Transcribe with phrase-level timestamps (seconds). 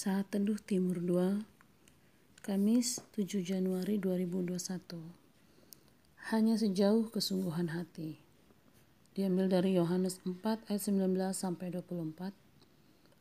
[0.00, 1.44] Saat Teduh Timur 2
[2.40, 4.56] Kamis 7 Januari 2021
[6.32, 8.16] Hanya sejauh kesungguhan hati.
[9.12, 11.04] Diambil dari Yohanes 4 ayat 19
[11.36, 12.32] sampai 24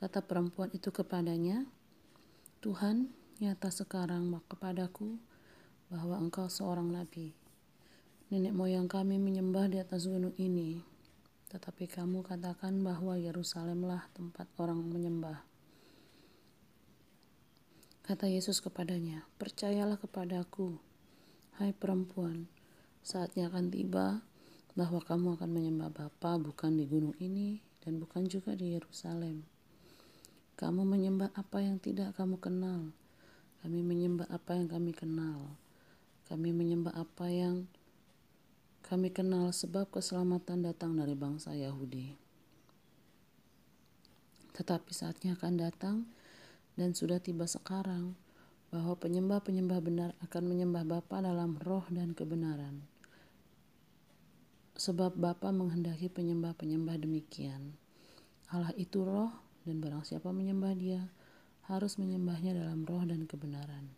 [0.00, 1.68] Kata perempuan itu kepadanya
[2.64, 3.12] Tuhan
[3.44, 5.20] nyata sekarang kepadaku
[5.92, 7.36] bahwa engkau seorang nabi.
[8.32, 10.80] Nenek moyang kami menyembah di atas gunung ini.
[11.52, 15.51] Tetapi kamu katakan bahwa Yerusalemlah tempat orang menyembah
[18.02, 20.74] Kata Yesus kepadanya, "Percayalah kepadaku,
[21.62, 22.50] hai perempuan,
[23.06, 24.26] saatnya akan tiba
[24.74, 29.46] bahwa kamu akan menyembah Bapa bukan di gunung ini dan bukan juga di Yerusalem.
[30.58, 32.90] Kamu menyembah apa yang tidak kamu kenal.
[33.62, 35.54] Kami menyembah apa yang kami kenal.
[36.26, 37.70] Kami menyembah apa yang
[38.82, 42.18] kami kenal sebab keselamatan datang dari bangsa Yahudi.
[44.58, 45.96] Tetapi saatnya akan datang
[46.76, 48.16] dan sudah tiba sekarang
[48.72, 52.80] bahwa penyembah-penyembah benar akan menyembah Bapa dalam roh dan kebenaran.
[54.80, 57.76] Sebab Bapa menghendaki penyembah-penyembah demikian.
[58.48, 59.28] Allah itu roh
[59.68, 61.04] dan barang siapa menyembah dia
[61.68, 63.92] harus menyembahnya dalam roh dan kebenaran.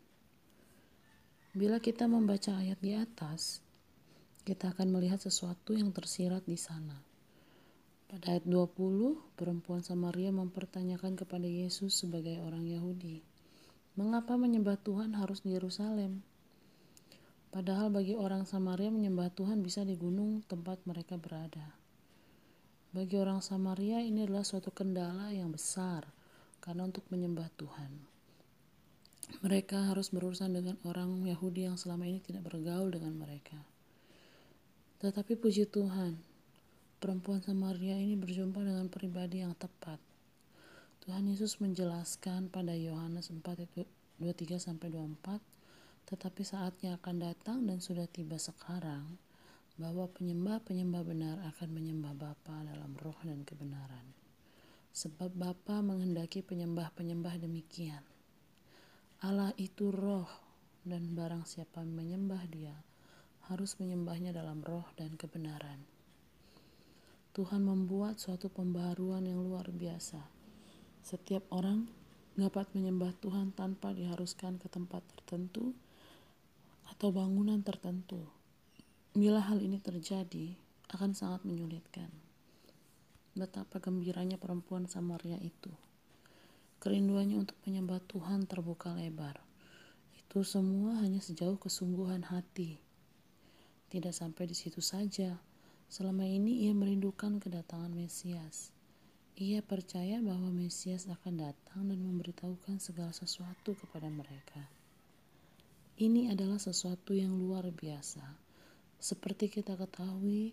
[1.54, 3.62] Bila kita membaca ayat di atas,
[4.42, 7.13] kita akan melihat sesuatu yang tersirat di sana
[8.14, 13.26] pada ayat 20, perempuan Samaria mempertanyakan kepada Yesus sebagai orang Yahudi,
[13.98, 16.22] mengapa menyembah Tuhan harus di Yerusalem?
[17.50, 21.74] Padahal bagi orang Samaria menyembah Tuhan bisa di gunung tempat mereka berada.
[22.94, 26.06] Bagi orang Samaria ini adalah suatu kendala yang besar
[26.62, 27.98] karena untuk menyembah Tuhan.
[29.42, 33.58] Mereka harus berurusan dengan orang Yahudi yang selama ini tidak bergaul dengan mereka.
[35.02, 36.33] Tetapi puji Tuhan,
[37.04, 40.00] perempuan Samaria ini berjumpa dengan pribadi yang tepat.
[41.04, 45.36] Tuhan Yesus menjelaskan pada Yohanes 4 23 sampai 24,
[46.08, 49.20] tetapi saatnya akan datang dan sudah tiba sekarang
[49.76, 54.16] bahwa penyembah-penyembah benar akan menyembah Bapa dalam roh dan kebenaran.
[54.96, 58.00] Sebab Bapa menghendaki penyembah-penyembah demikian.
[59.20, 60.32] Allah itu roh
[60.88, 62.80] dan barang siapa menyembah dia
[63.52, 65.93] harus menyembahnya dalam roh dan kebenaran.
[67.34, 70.22] Tuhan membuat suatu pembaruan yang luar biasa.
[71.02, 71.90] Setiap orang
[72.38, 75.74] dapat menyembah Tuhan tanpa diharuskan ke tempat tertentu
[76.86, 78.22] atau bangunan tertentu.
[79.18, 80.54] Bila hal ini terjadi,
[80.94, 82.06] akan sangat menyulitkan.
[83.34, 85.74] Betapa gembiranya perempuan Samaria itu.
[86.78, 89.42] Kerinduannya untuk menyembah Tuhan terbuka lebar.
[90.14, 92.78] Itu semua hanya sejauh kesungguhan hati.
[93.90, 95.34] Tidak sampai di situ saja,
[95.94, 98.74] Selama ini ia merindukan kedatangan Mesias.
[99.38, 104.58] Ia percaya bahwa Mesias akan datang dan memberitahukan segala sesuatu kepada mereka.
[105.94, 108.26] Ini adalah sesuatu yang luar biasa.
[108.98, 110.50] Seperti kita ketahui,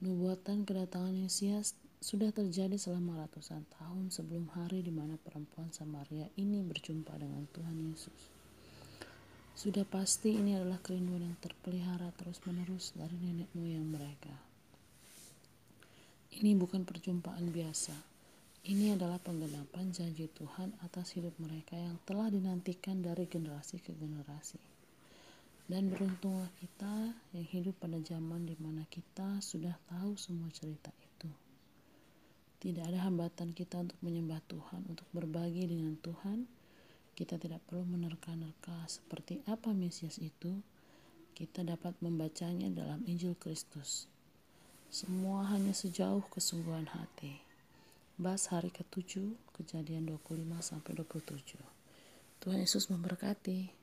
[0.00, 6.64] nubuatan kedatangan Mesias sudah terjadi selama ratusan tahun sebelum hari di mana perempuan Samaria ini
[6.64, 8.32] berjumpa dengan Tuhan Yesus.
[9.52, 14.47] Sudah pasti ini adalah kerinduan yang terpelihara terus-menerus dari nenek moyang mereka.
[16.28, 17.96] Ini bukan perjumpaan biasa.
[18.68, 24.60] Ini adalah penggenapan janji Tuhan atas hidup mereka yang telah dinantikan dari generasi ke generasi.
[25.64, 31.32] Dan beruntunglah kita yang hidup pada zaman di mana kita sudah tahu semua cerita itu.
[32.60, 36.44] Tidak ada hambatan kita untuk menyembah Tuhan, untuk berbagi dengan Tuhan.
[37.16, 40.60] Kita tidak perlu menerka-nerka seperti apa Mesias itu.
[41.32, 44.17] Kita dapat membacanya dalam Injil Kristus
[44.88, 47.44] semua hanya sejauh kesungguhan hati.
[48.16, 51.60] Bas hari ke-7, kejadian 25 sampai 27.
[52.40, 53.77] Tuhan Yesus memberkati.